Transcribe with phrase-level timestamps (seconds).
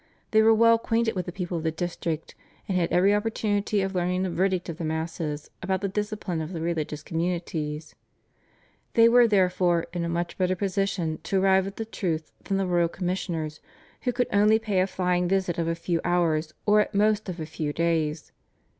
[0.31, 2.33] They were well acquainted with the people of the district,
[2.67, 6.53] and had every opportunity of learning the verdict of the masses about the discipline of
[6.53, 7.93] the religious communities.
[8.95, 12.65] They were, therefore, in a much better position to arrive at the truth than the
[12.65, 13.59] royal commissioners
[14.01, 17.39] who could only pay a flying visit of a few hours or at most of
[17.39, 18.31] a few days.